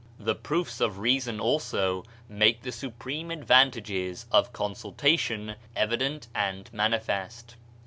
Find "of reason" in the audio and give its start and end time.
0.81-1.39